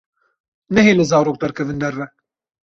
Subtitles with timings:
[0.73, 2.07] Nehêle zarok derkevin derve.